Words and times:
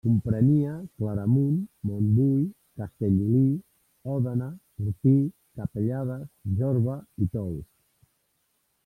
Comprenia 0.05 0.71
Claramunt, 0.99 1.59
Montbui, 1.87 2.39
Castellolí, 2.79 3.43
Òdena, 4.15 4.47
Orpí, 4.87 5.15
Capellades, 5.61 6.27
Jorba 6.63 6.97
i 7.27 7.29
Tous. 7.37 7.63